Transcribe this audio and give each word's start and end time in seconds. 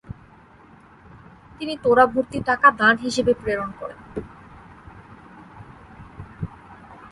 তিনি 1.57 1.73
তোড়াভরতি 1.83 2.39
টাকা 2.49 2.67
দান 2.79 2.95
হিসাবে 2.97 3.33
প্রেরণ 3.41 3.69
করেন। 3.79 3.99